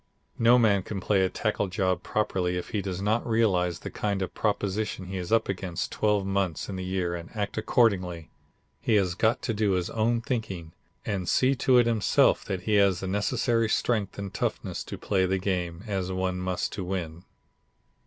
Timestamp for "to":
9.43-9.53, 11.57-11.77, 14.85-14.97, 16.73-16.83